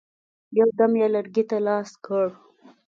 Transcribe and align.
یو 0.57 0.69
دم 0.77 0.91
یې 1.01 1.07
لرګي 1.15 1.43
ته 1.49 1.57
لاس 1.67 1.89
کړ. 2.05 2.27